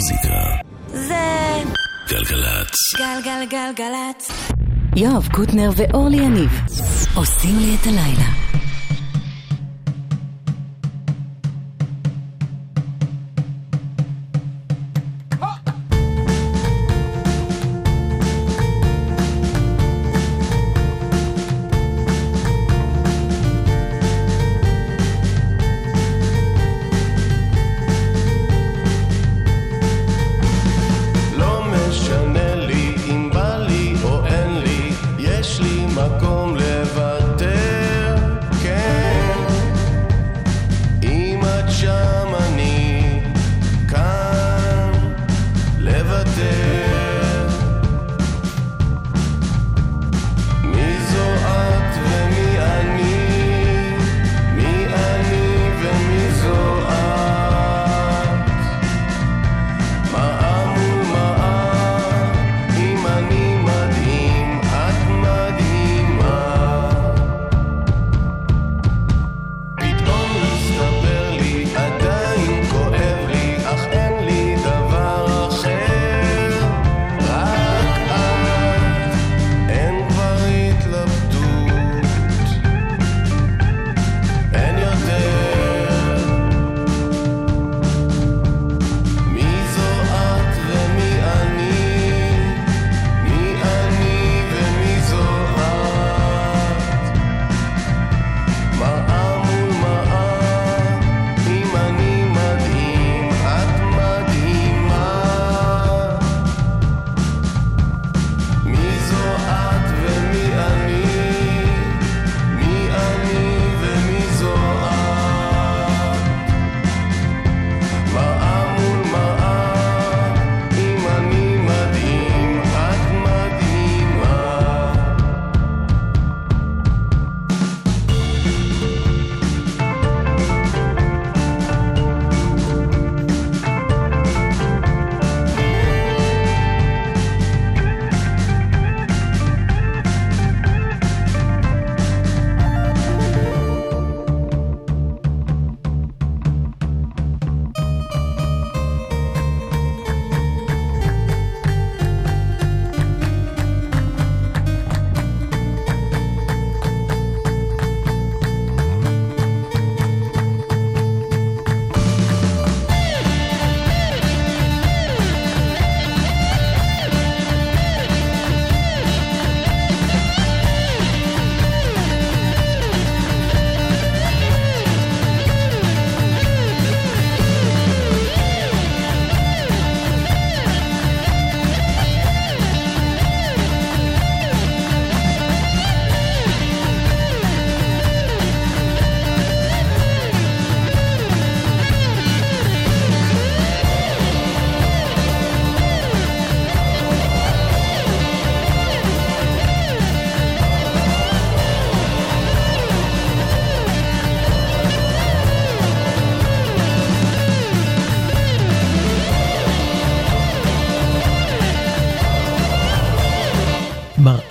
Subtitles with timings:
[0.00, 0.38] המוזיקה.
[0.88, 1.14] זה...
[2.08, 2.74] גלגלצ.
[2.96, 4.30] גלגלגלגלצ.
[4.96, 6.50] יואב קוטנר ואורלי יניב
[7.14, 8.49] עושים לי את הלילה.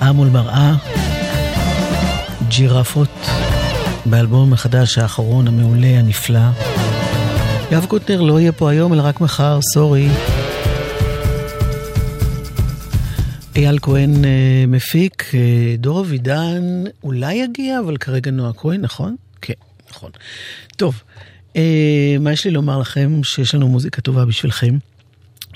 [0.09, 0.75] מראה מול מראה,
[2.47, 3.09] ג'ירפות,
[4.05, 6.39] באלבום החדש האחרון המעולה הנפלא.
[7.71, 10.07] יואב קוטנר לא יהיה פה היום, אלא רק מחר, סורי.
[13.55, 19.15] אייל כהן אה, מפיק, אה, דור אבידן אולי יגיע, אבל כרגע נועה כהן, נכון?
[19.41, 19.53] כן,
[19.91, 20.11] נכון.
[20.77, 21.03] טוב,
[21.55, 23.21] אה, מה יש לי לומר לכם?
[23.23, 24.77] שיש לנו מוזיקה טובה בשבילכם,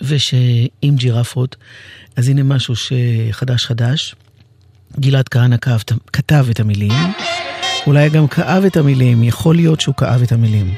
[0.01, 1.55] ושעם ג'ירפות,
[2.15, 4.15] אז הנה משהו שחדש חדש.
[4.99, 6.91] גלעד כהנא כתב, כתב את המילים,
[7.87, 10.73] אולי גם כאב את המילים, יכול להיות שהוא כאב את המילים.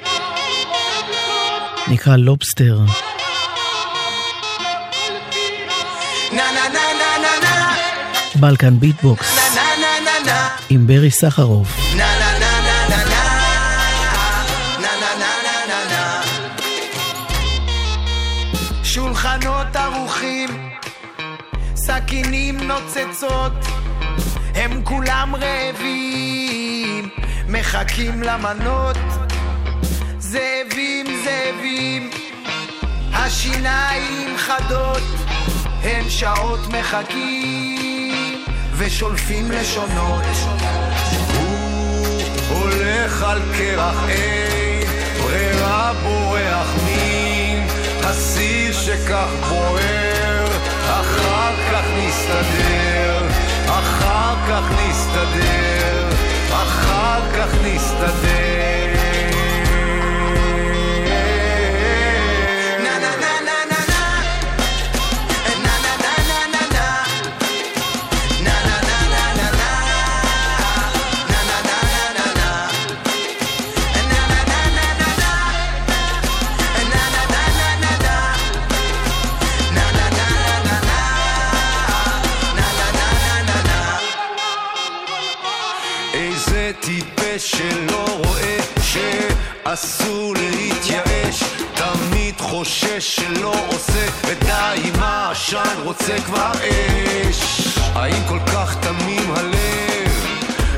[1.88, 2.80] נקרא Lobster.
[8.36, 9.36] Balkan Beat Box
[10.70, 11.96] עם ברי סחרוף.
[21.96, 23.54] סכינים נוצצות,
[24.56, 27.10] הם כולם רעבים,
[27.50, 28.98] מחכים למנות.
[30.20, 32.10] זאבים, זאבים,
[33.14, 35.04] השיניים חדות,
[35.84, 38.44] הם שעות מחכים
[38.78, 40.24] ושולפים לשונות.
[41.38, 44.88] הוא הולך על קרח אין,
[45.24, 47.68] ברירה בורח מין,
[48.04, 50.05] הסיר שכך בוער,
[51.00, 53.28] אחר כך נסתדר,
[53.66, 56.10] אחר כך נסתדר,
[56.52, 59.05] אחר כך נסתדר.
[92.86, 97.78] חושש שלא עושה ודי עם העשן רוצה כבר אש.
[97.96, 100.26] האם כל כך תמים הלב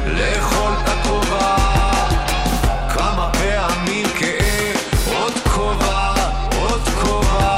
[0.06, 1.56] לאכול את הכובע?
[2.89, 6.13] כמה פעמים כאב עוד כובע
[6.59, 7.56] עוד כובע.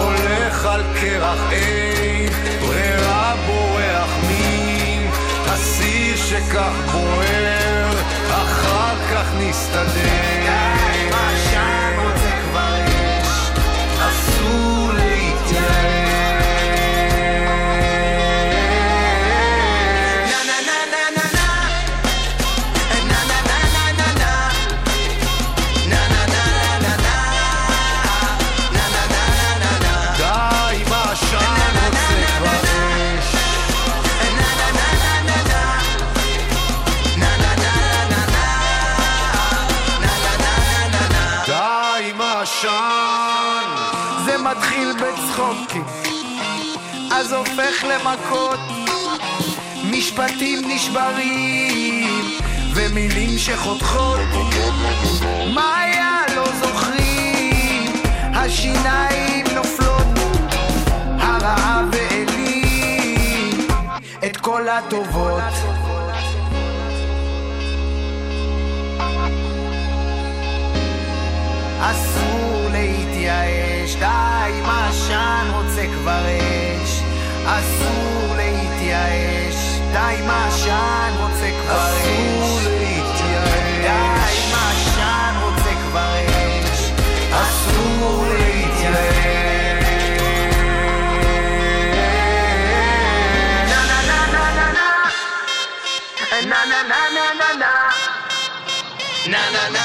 [0.00, 5.06] הולך על קרח אין ברירה בורח מן
[5.46, 7.90] הסיר שכך בוער
[8.30, 10.23] אחר כך נסתדר
[42.62, 43.68] העשן
[44.24, 45.84] זה מתחיל בצחוקים,
[47.12, 48.60] אז הופך למכות.
[49.90, 52.38] משפטים נשברים,
[52.74, 54.20] ומילים שחותכות.
[55.54, 57.92] מה היה לא זוכרים,
[58.34, 60.06] השיניים נופלות,
[61.18, 63.66] הרעב העלים
[64.26, 65.83] את כל הטובות.
[71.90, 77.02] אסור להתייאש, די, מה עשן רוצה כבר אש.
[77.46, 82.10] אסור להתייאש, די, מה עשן רוצה כבר אש.
[82.10, 83.82] אסור להתייאש.
[83.82, 86.90] די, מה עשן רוצה כבר אש.
[87.32, 89.14] אסור להתייאש.
[99.26, 99.83] na na na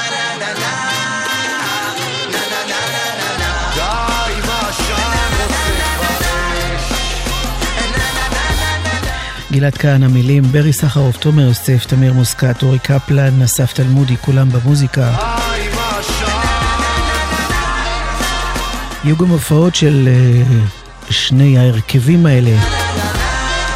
[9.60, 15.12] גלעד כהנא מילים, ברי סחרוף, תומר יוסף, תמיר מוסקת, אורי קפלן, אסף תלמודי, כולם במוזיקה.
[19.04, 20.42] יהיו גם הופעות של אה,
[21.10, 22.50] שני ההרכבים האלה.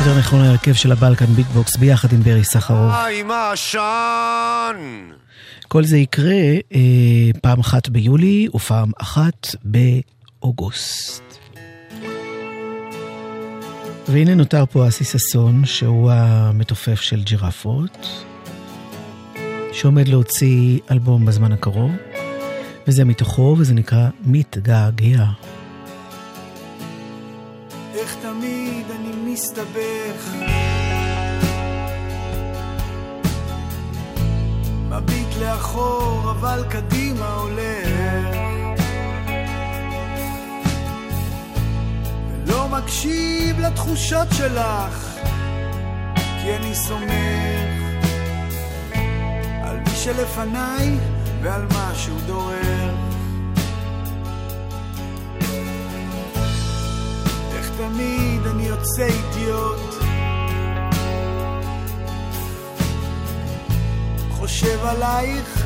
[0.00, 2.92] יותר נכון ההרכב של הבלקן ביטבוקס ביחד עם ברי סחרוף.
[3.06, 4.76] די עם העשן
[5.68, 6.42] כל זה יקרה
[6.74, 6.80] אה,
[7.42, 11.33] פעם אחת ביולי ופעם אחת באוגוסט.
[14.08, 18.24] והנה נותר פה אסי ששון, שהוא המתופף של ג'ירפות,
[19.72, 21.90] שעומד להוציא אלבום בזמן הקרוב,
[22.88, 25.24] וזה מתוכו, וזה נקרא מתגעגע.
[27.94, 28.16] איך
[29.34, 30.34] מסתבך
[34.88, 38.43] מביט לאחור אבל קדימה הולך
[42.78, 45.18] מקשיב לתחושות שלך
[46.42, 47.82] כי אני סומך
[49.62, 50.98] על מי שלפניי
[51.42, 52.94] ועל מה שהוא דורך
[57.52, 59.94] איך תמיד אני יוצא אידיוט
[64.30, 65.64] חושב עלייך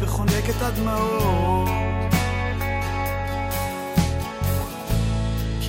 [0.00, 1.83] וחונק את הדמעות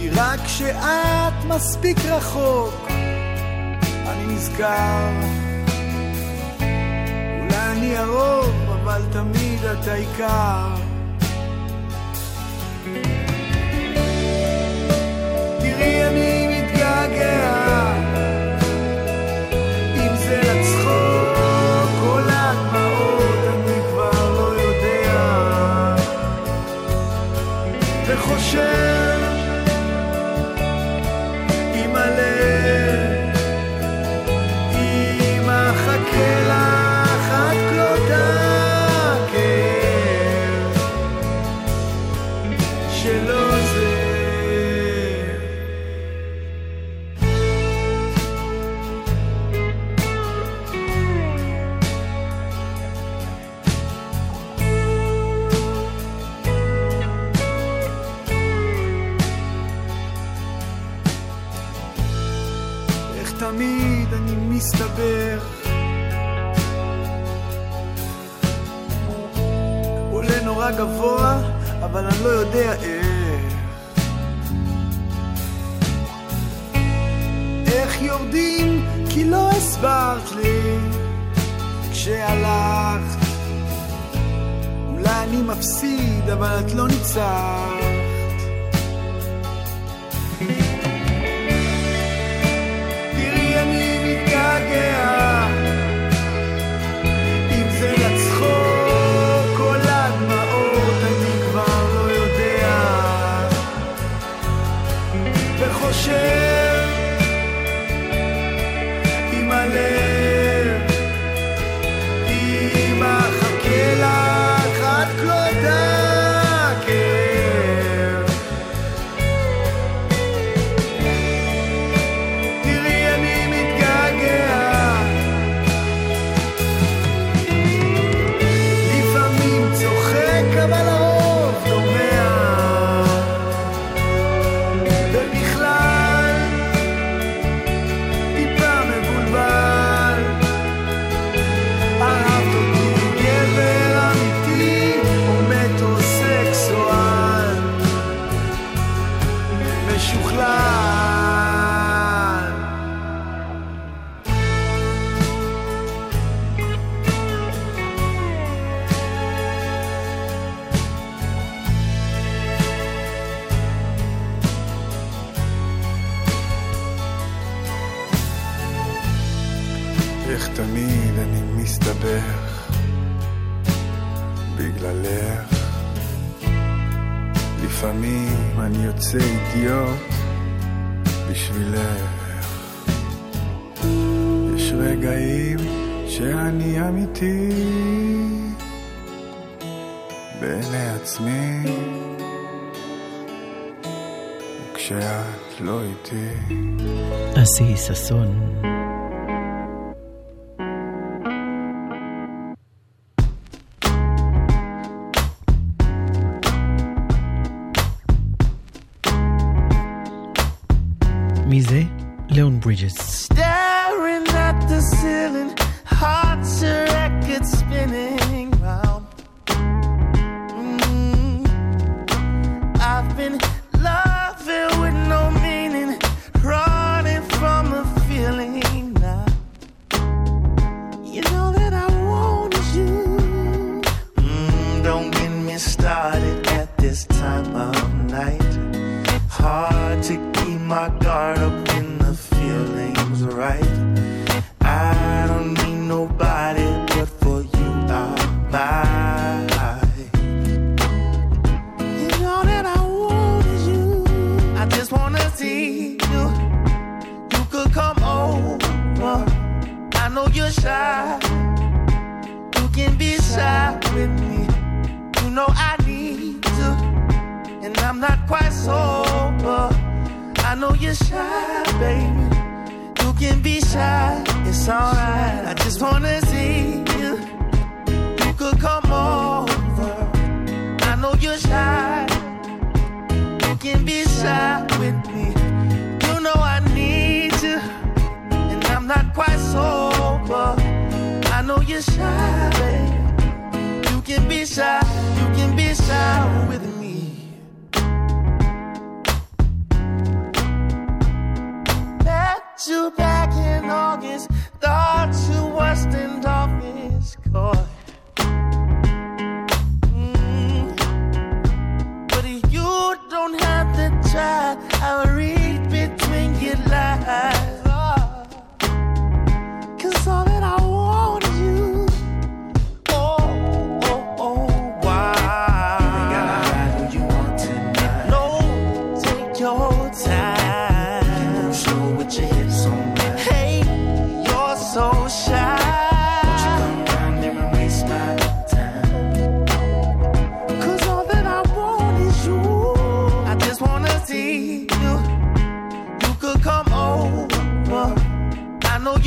[0.05, 2.87] כי רק כשאת מספיק רחוק
[4.07, 5.09] אני נזכר.
[7.39, 10.67] אולי אני הרוב אבל תמיד את העיקר
[15.59, 17.55] תראי אני מתגעגע.
[28.07, 28.84] וחושב
[43.05, 43.44] שלא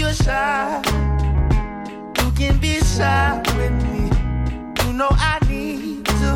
[0.08, 0.82] you're shy,
[2.18, 4.08] you can be shy with me.
[4.82, 6.30] You know I need to,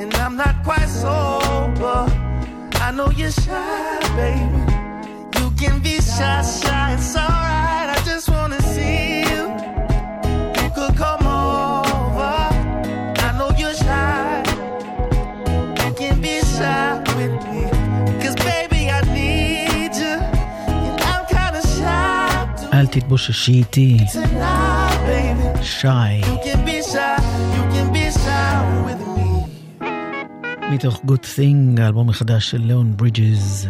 [0.00, 2.06] and I'm not quite sober.
[2.86, 5.38] I know you're shy, baby.
[5.38, 7.61] You can be shy, shy, it's alright.
[22.72, 23.98] אל תתבוששי איתי.
[25.62, 25.88] שי.
[30.72, 33.68] מתוך Good Thing, האלבום החדש של ליאון ברידג'ז.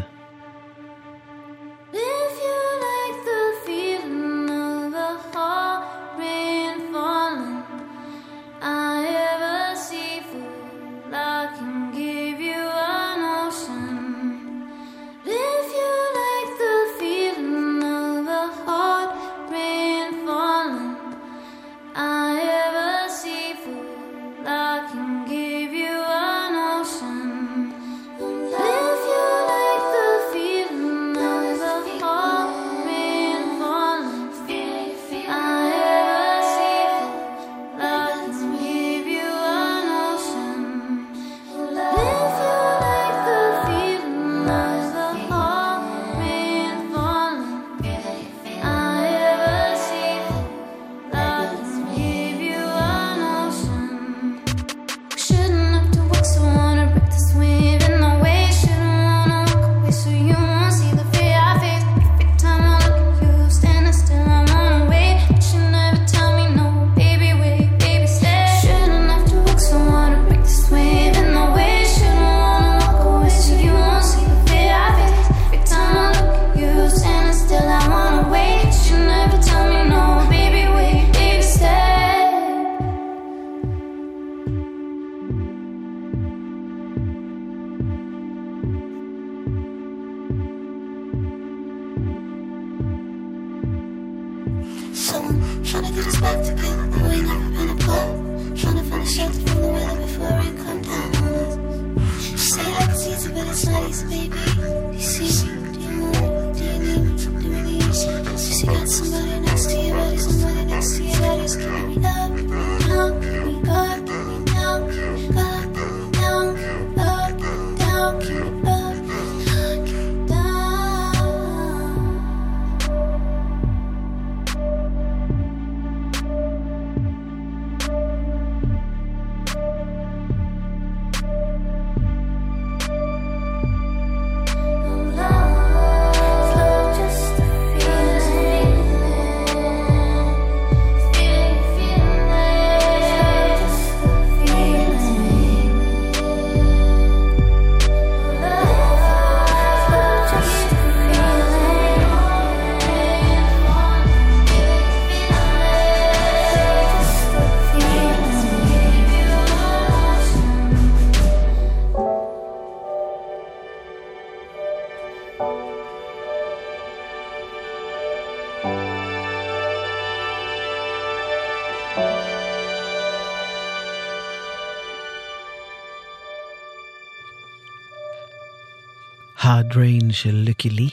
[179.52, 180.88] Hard Rain של לקי לי.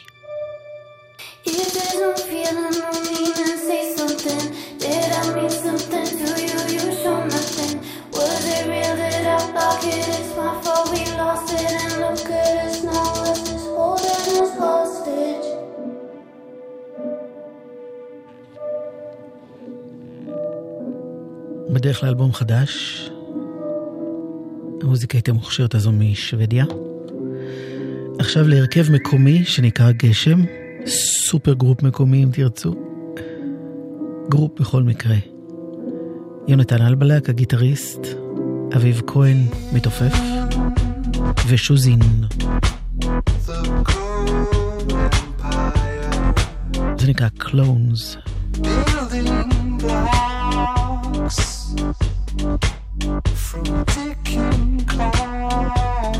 [21.70, 23.10] בדרך לאלבום חדש.
[24.82, 26.66] המוזיקאית המוכשרת הזו משוודיה.
[28.30, 30.40] עכשיו להרכב מקומי שנקרא גשם,
[30.86, 32.76] supergroup מקומי אם תרצו.
[34.30, 35.16] group בכל מקרה.
[36.48, 38.00] יונתן אלבלק, הגיטריסט,
[38.76, 39.38] אביב כהן,
[39.74, 40.14] מתופף,
[41.48, 42.00] ושוזין.
[46.98, 48.18] זה נקרא Clones.
[53.50, 56.20] From ticking clocks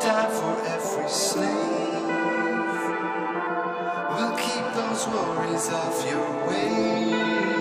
[0.00, 1.48] died for every slave.
[4.14, 7.57] We'll keep those worries off your way.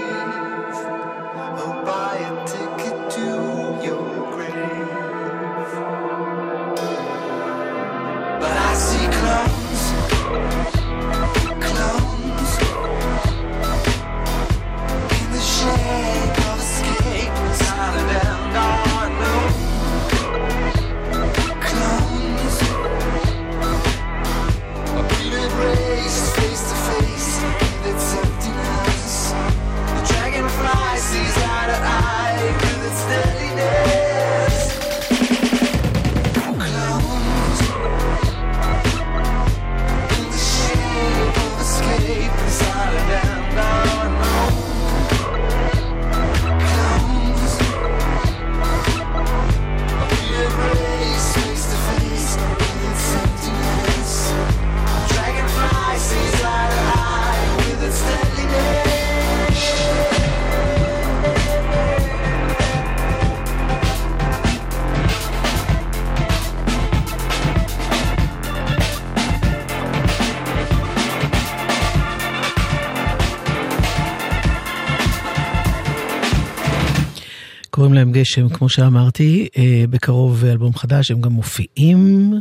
[78.19, 82.33] גשם, כמו שאמרתי, אה, בקרוב אלבום חדש, הם גם מופיעים,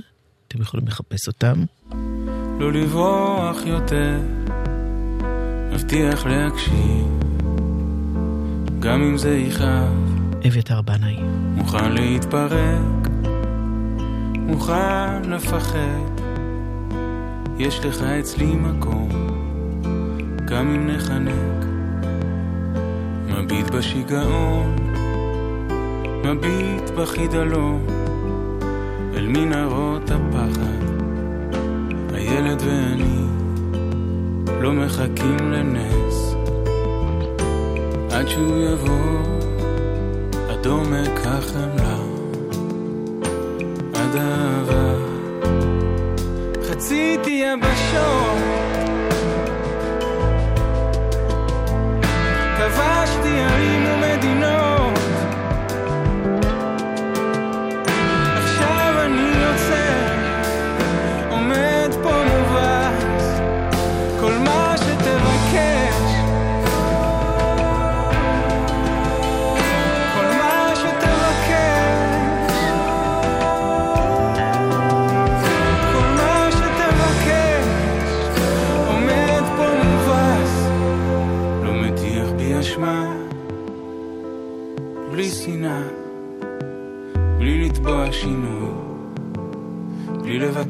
[0.48, 1.64] אתם יכולים לחפש אותם.
[2.60, 4.20] לא לברוח יותר,
[5.72, 7.06] מבטיח להקשיב,
[8.80, 11.16] גם אם זה יכאב, אביתר בנאי.
[11.54, 13.08] מוכן להתפרק,
[14.34, 16.20] מוכן לפחד,
[17.58, 19.08] יש לך אצלי מקום,
[20.44, 21.66] גם אם נחנק,
[23.28, 24.86] מביט בשיגעון,
[26.34, 27.86] מביט בחידלון,
[29.16, 30.86] אל מנהרות הפחד.
[32.14, 33.26] הילד ואני
[34.60, 36.34] לא מחכים לנס.
[38.10, 39.20] עד שהוא יבוא
[40.50, 41.96] עד עומק החמלה
[43.94, 44.94] עד אהבה
[46.68, 48.38] חציתי יבשות
[52.58, 53.86] כבשתי ערים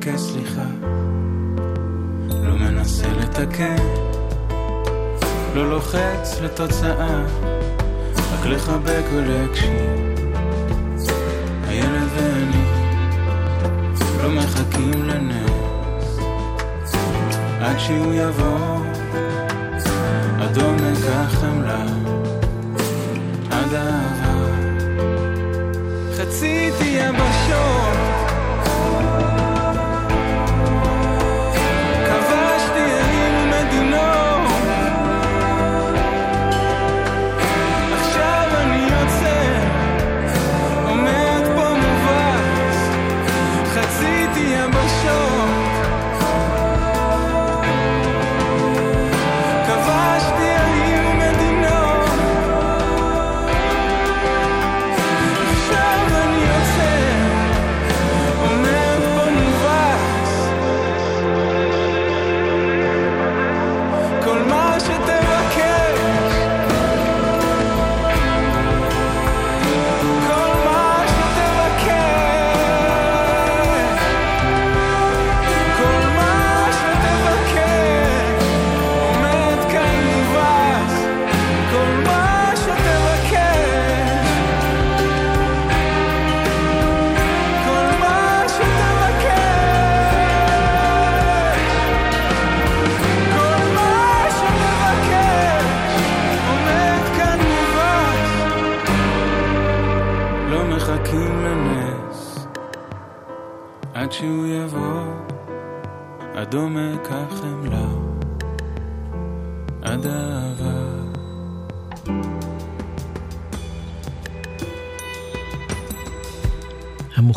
[0.07, 0.67] לבקש סליחה,
[2.31, 3.77] לא מנסה לתקן,
[5.55, 7.25] לא לוחץ לתוצאה,
[8.33, 10.17] רק לחבק ולהקשיב.
[11.69, 12.65] הילד ואני
[14.23, 16.19] לא מחכים לנס,
[17.61, 18.79] עד שהוא יבוא,
[20.41, 21.87] עד עומק החמלה,
[23.51, 24.27] עד האהבה.
[26.17, 27.96] חציתי יבשות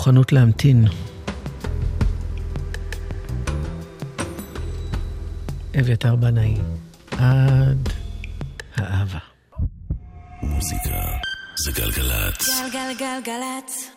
[0.10, 0.86] המוכנות להמתין.
[5.80, 6.56] אביתר בנאי,
[7.12, 7.90] עד
[8.76, 9.20] האהבה.
[10.42, 11.00] מוזיקה
[11.66, 12.50] זה גלגלצ.
[12.50, 13.92] גלגלגלגלצ.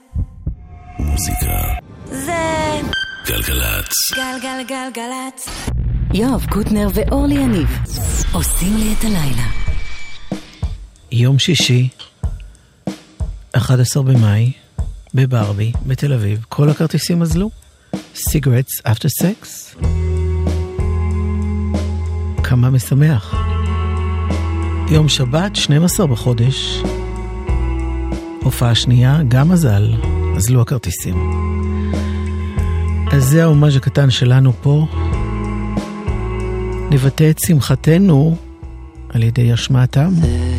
[0.98, 1.62] מוזיקה
[2.10, 2.80] זה
[3.26, 3.92] גלגלצ.
[4.14, 5.48] גלגלגלגלצ.
[6.14, 7.78] יואב קוטנר ואורלי יניב
[8.32, 9.46] עושים לי את הלילה.
[11.12, 11.88] יום שישי,
[13.52, 14.52] 11 במאי,
[15.14, 17.50] בברבי, בתל אביב, כל הכרטיסים אזלו.
[18.14, 19.76] סיגרטס אפטר סקס.
[22.42, 23.34] כמה משמח.
[24.90, 26.82] יום שבת, 12 בחודש,
[28.42, 29.94] הופעה שנייה, גם מזל,
[30.36, 31.30] אזלו הכרטיסים.
[33.12, 34.86] אז זה ההומאז' הקטן שלנו פה.
[36.90, 38.36] נבטא את שמחתנו
[39.08, 40.10] על ידי השמעתם.
[40.14, 40.51] Sitting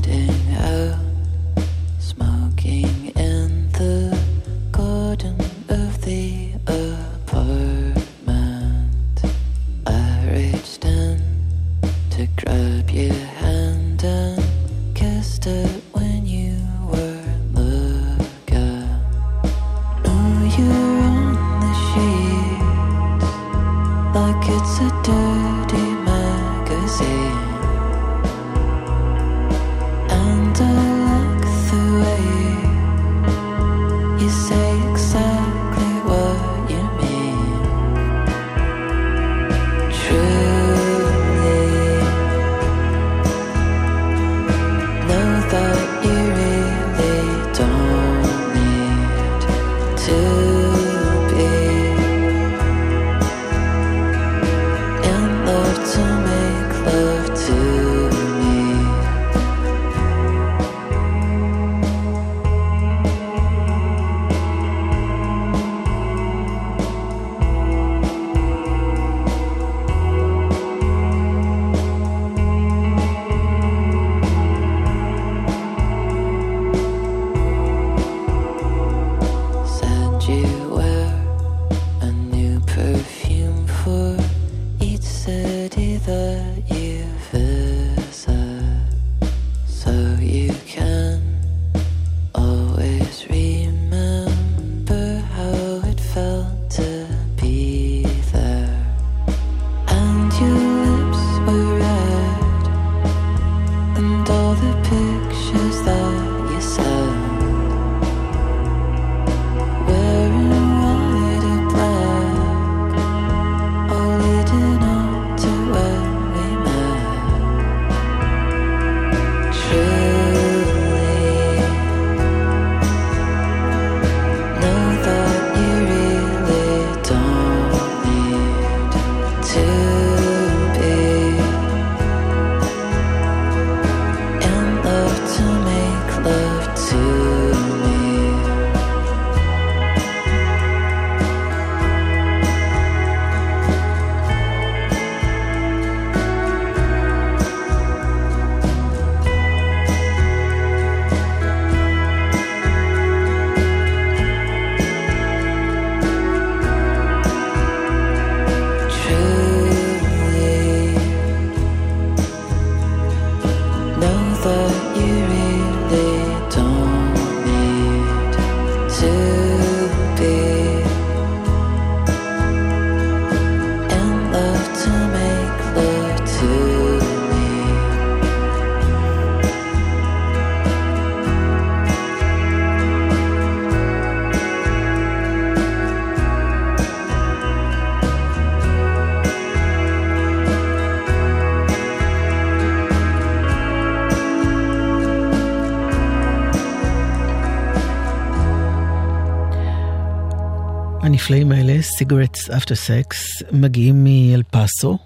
[201.83, 204.97] Cigarettes After Sex, מגיעים מאל פאסו,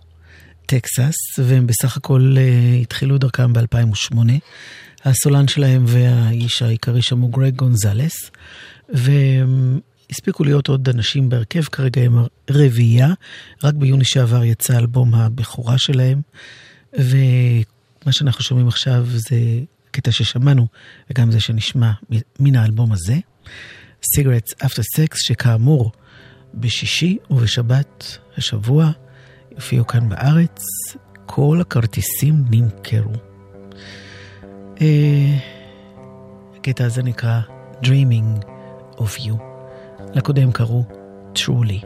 [0.66, 4.18] טקסס, והם בסך הכל אה, התחילו דרכם ב-2008.
[5.06, 8.32] הסולן שלהם והאיש העיקרי שם הוא גרג גונזלס,
[8.90, 12.18] והספיקו להיות עוד אנשים בהרכב, כרגע הם
[12.50, 13.14] רביעייה,
[13.64, 16.22] רק ביוני שעבר יצא אלבום הבכורה שלהם,
[16.94, 19.38] ומה שאנחנו שומעים עכשיו זה
[19.92, 20.68] קטע ששמענו,
[21.10, 21.92] וגם זה שנשמע
[22.40, 23.16] מן האלבום הזה.
[24.16, 25.92] סיגרטס אפטר סקס, שכאמור,
[26.60, 28.92] בשישי ובשבת השבוע
[29.52, 30.62] יופיעו כאן בארץ,
[31.26, 33.14] כל הכרטיסים נמכרו.
[34.82, 35.38] אה,
[36.58, 37.40] הקטע הזה נקרא
[37.82, 38.46] Dreaming
[38.98, 39.34] of You.
[40.14, 40.84] לקודם קראו
[41.36, 41.86] Truly.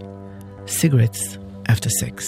[0.67, 1.37] Cigarettes
[1.69, 2.23] after sex.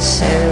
[0.00, 0.49] so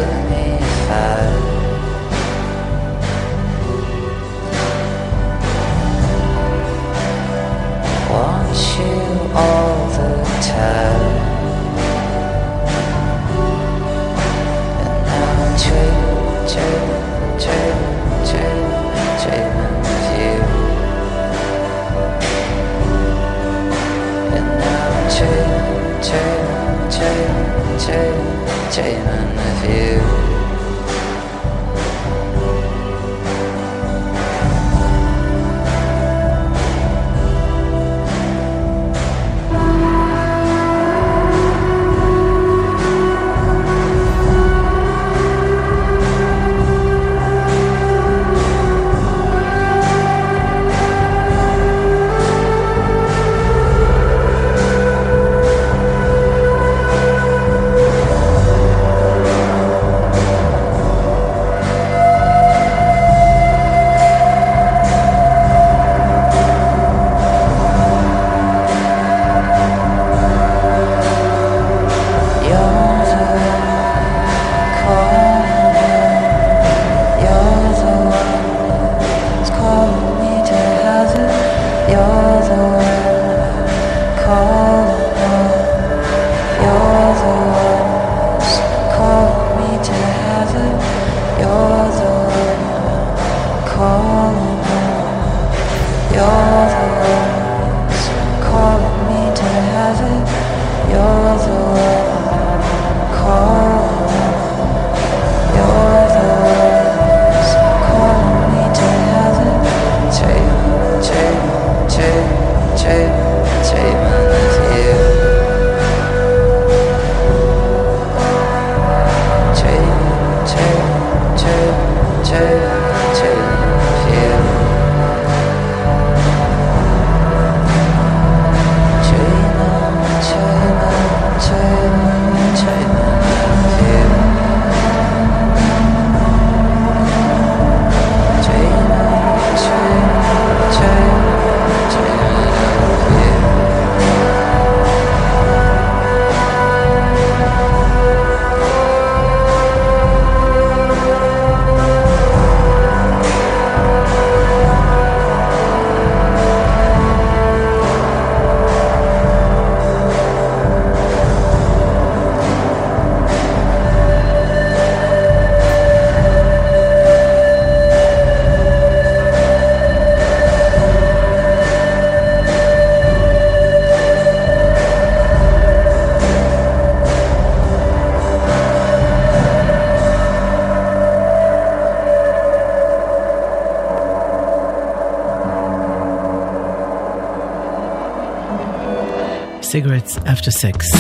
[189.79, 190.99] Cigarettes After Sex.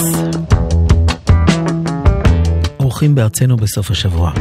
[2.80, 4.32] אורחים בארצנו בסוף השבוע.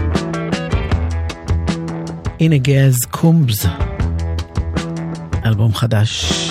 [2.40, 3.66] הנה גאז קומבס,
[5.46, 6.47] אלבום חדש.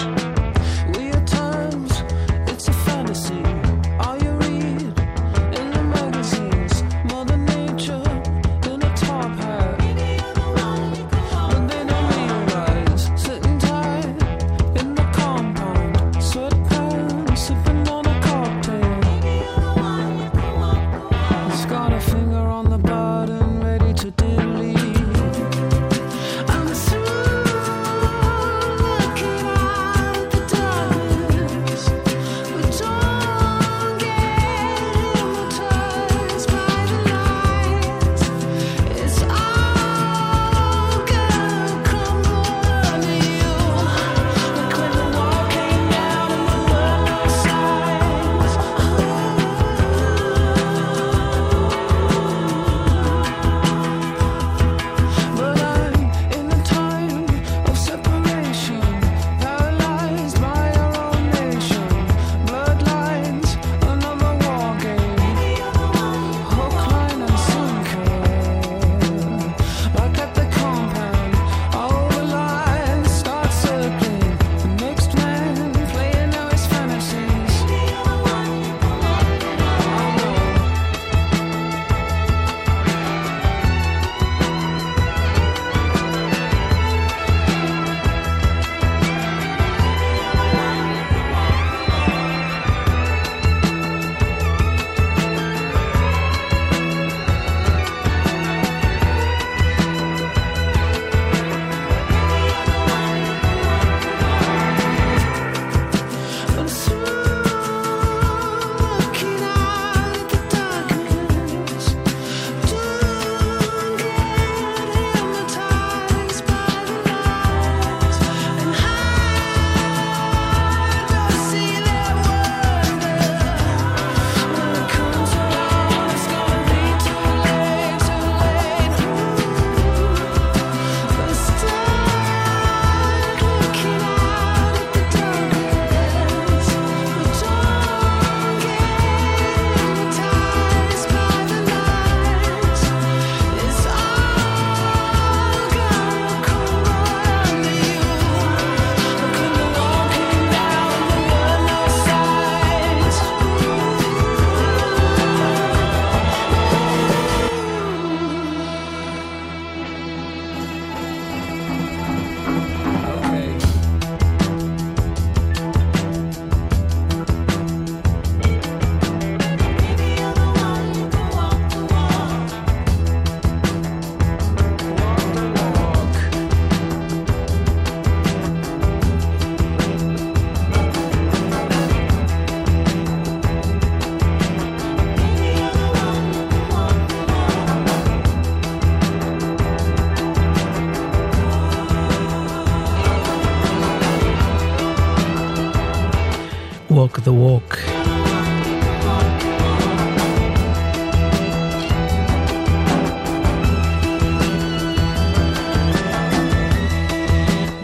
[196.97, 197.77] Walk the Walk.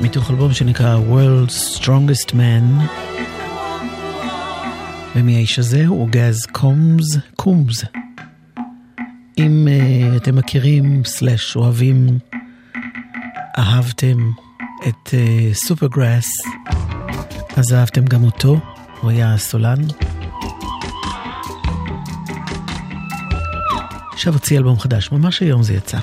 [0.01, 2.83] מתוך אלבום שנקרא World's Strongest Man.
[5.17, 5.87] ומי האיש הזה?
[5.87, 7.85] הוא גז קומס, קומס.
[9.39, 12.19] אם uh, אתם מכירים, סלאש אוהבים,
[13.59, 14.31] אהבתם
[14.89, 16.51] את אה, סופרגראס, uh,
[17.57, 18.61] אז אהבתם גם אותו.
[19.03, 19.79] הוא היה סולן.
[24.13, 25.99] עכשיו הוציא אלבום חדש, ממש היום זה יצא.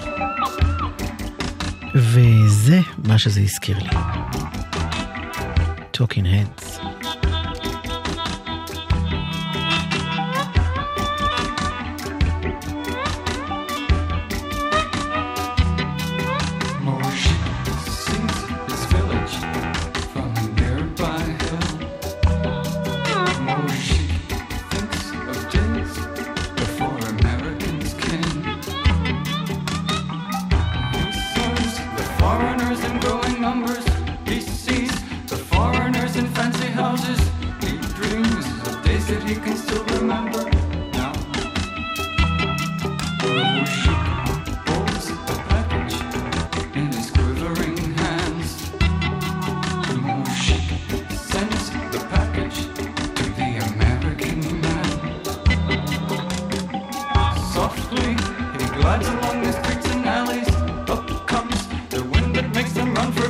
[1.95, 3.89] וזה מה שזה הזכיר לי.
[5.97, 6.68] Talking Heads.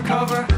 [0.03, 0.48] Cover.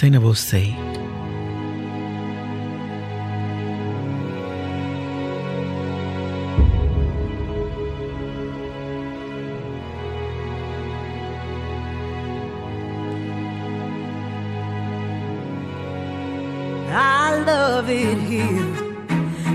[0.00, 0.74] sustainable sea.
[16.92, 18.74] I love it here,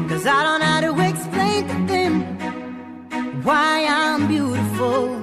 [0.07, 2.21] cause I don't know how to explain to them
[3.43, 5.14] why I'm beautiful.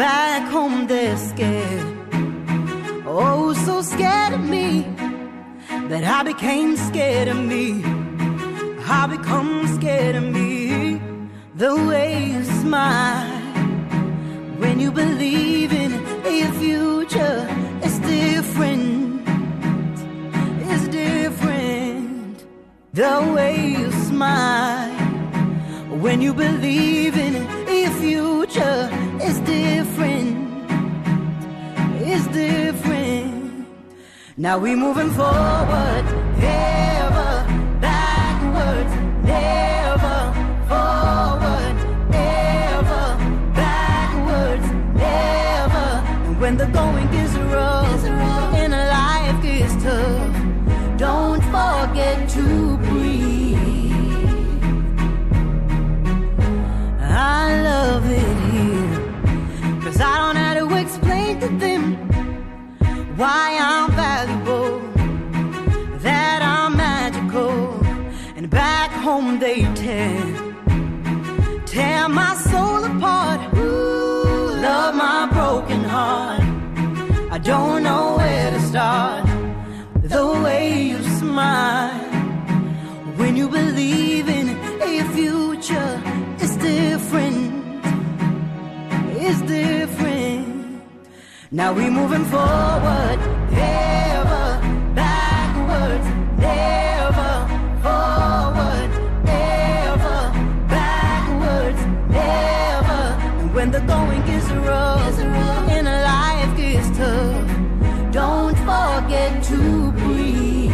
[0.00, 1.86] Back home they're scared.
[3.04, 4.86] Oh, so scared of me
[5.90, 7.82] that I became scared of me.
[8.98, 10.98] I become scared of me.
[11.54, 13.28] The way you smile
[14.62, 15.92] when you believe in
[16.24, 17.38] a future
[17.84, 19.28] is different.
[20.70, 22.46] It's different.
[22.94, 24.94] The way you smile
[26.04, 27.34] when you believe in
[27.68, 30.70] a future is different.
[32.00, 33.66] It's different.
[34.36, 36.04] Now we moving forward,
[36.40, 37.32] ever
[37.80, 38.92] backwards,
[39.22, 40.18] never
[40.70, 41.76] forward,
[42.14, 43.06] ever
[43.54, 45.88] backwards, never.
[46.40, 48.04] When the going gets rough
[48.54, 50.39] and life gets tough,
[61.40, 61.96] to them
[63.16, 64.78] why I'm valuable,
[66.00, 67.82] that I'm magical,
[68.36, 70.20] and back home they tear,
[71.64, 73.40] tear my soul apart.
[73.56, 76.42] Ooh, love my broken heart.
[77.30, 79.24] I don't know where to start.
[80.02, 81.99] The way you smile
[91.52, 93.18] Now we're moving forward,
[93.50, 94.60] ever
[94.94, 96.06] backwards,
[96.38, 97.32] never
[97.82, 98.90] forward,
[99.26, 100.32] ever
[100.68, 103.02] backwards, never.
[103.40, 110.70] And when the going gets rough and life gets tough, don't forget to breathe.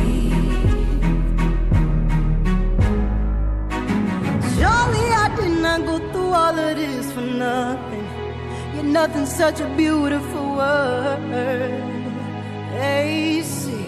[4.59, 8.05] Surely I did not go through all of this for nothing.
[8.75, 11.97] You're nothing such a beautiful word.
[13.43, 13.87] See.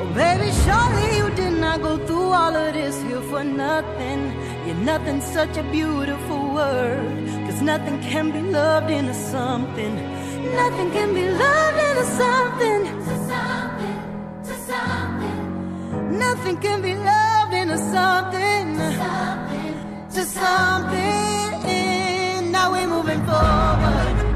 [0.00, 4.20] Oh, baby, surely you did not go through all of this here for nothing.
[4.66, 7.06] You're nothing such a beautiful word.
[7.46, 9.94] Cause nothing can be loved into something.
[10.60, 12.80] Nothing can be loved into something.
[13.06, 13.98] To something,
[14.48, 16.18] to something.
[16.18, 18.64] Nothing can be loved into something.
[18.76, 19.74] To something.
[20.14, 21.22] to something.
[22.52, 24.32] Now we're moving forward.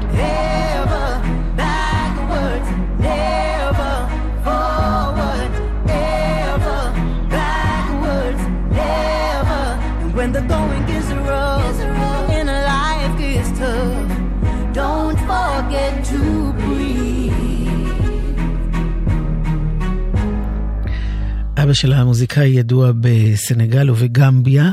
[21.67, 24.71] אבא שלה מוזיקאי ידוע בסנגל ובגמביה,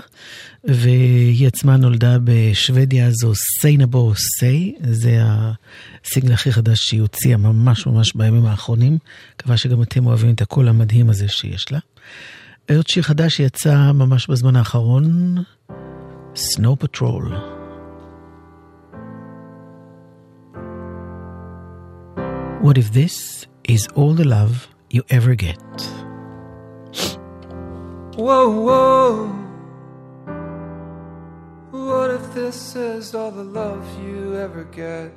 [0.69, 5.21] והיא עצמה נולדה בשוודיה, זו סיינבו סיי, זה
[6.05, 8.99] הסינגל הכי חדש שהיא הוציאה ממש ממש בימים האחרונים.
[9.37, 11.79] מקווה שגם אתם אוהבים את הקול המדהים הזה שיש לה.
[12.71, 15.35] עוד שיר חדש שיצא ממש בזמן האחרון,
[16.35, 17.27] Snow Patrol.
[22.61, 25.59] What if this is all the love you ever get?
[28.17, 29.43] Whoa, whoa.
[32.35, 35.14] This is all the love you ever get?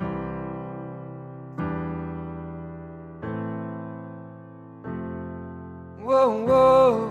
[5.98, 7.10] Whoa, whoa.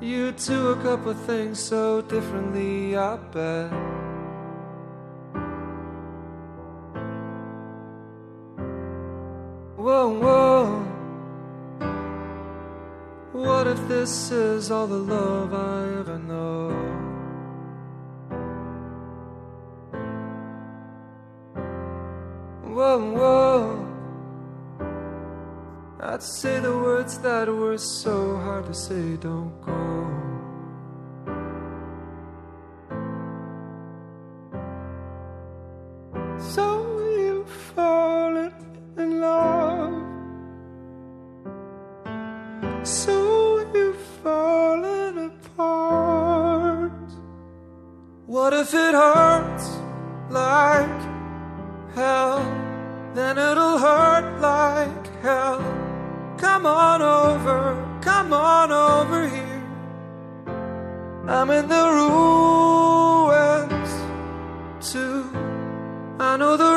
[0.00, 3.70] You do a couple things so differently, I bet.
[9.76, 10.80] Whoa, whoa.
[13.30, 17.03] What if this is all the love I ever know?
[26.14, 30.33] I'd say the words that were so hard to say, don't go.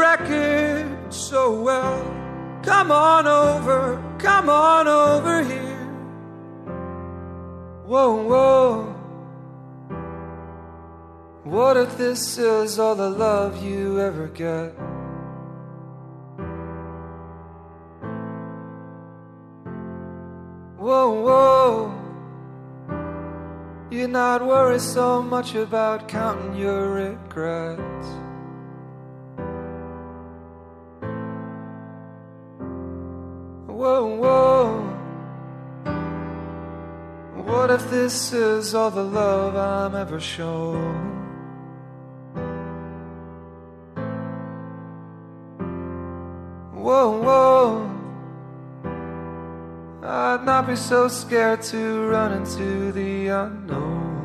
[0.07, 2.01] Wreckage so well.
[2.63, 5.85] Come on over, come on over here.
[7.85, 8.93] Whoa, whoa.
[11.43, 14.73] What if this is all the love you ever get?
[20.77, 21.93] Whoa, whoa.
[23.89, 28.26] You're not worried so much about counting your regrets.
[37.77, 40.95] If this is all the love I'm ever shown?
[46.73, 47.67] Whoa, whoa.
[50.01, 54.16] I'd not be so scared to run into the unknown.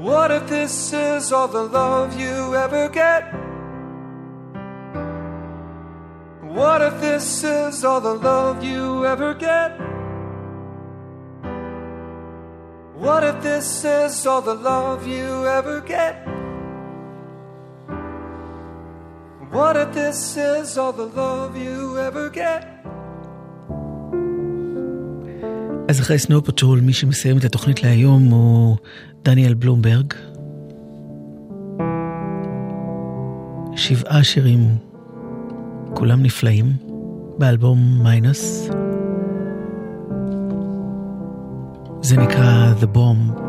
[0.00, 3.34] What if this is all the love you ever get?
[6.40, 9.78] What if this is all the love you ever get?
[12.94, 16.26] What if this is all the love you ever get?
[19.50, 22.79] What if this is all the love you ever get?
[25.90, 28.76] אז אחרי Snow Patrol, מי שמסיים את התוכנית להיום הוא
[29.24, 30.14] דניאל בלומברג.
[33.76, 34.76] שבעה שירים,
[35.94, 36.72] כולם נפלאים,
[37.38, 38.70] באלבום מיינוס.
[42.02, 43.40] זה נקרא The Bomb.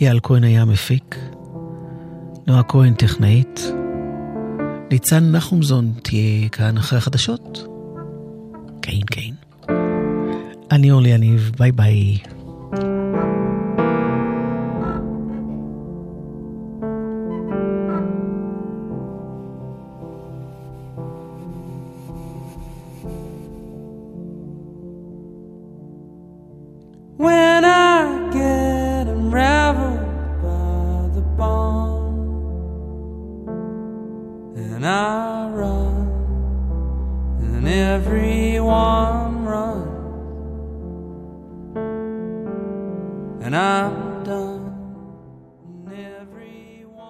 [0.00, 1.18] יעל כהן היה מפיק,
[2.46, 3.72] נועה כהן טכנאית,
[4.90, 7.66] ניצן נחומזון תהיה כאן אחרי החדשות.
[8.82, 9.30] כן, כן.
[10.70, 12.18] אני אורלי יניב, ביי ביי.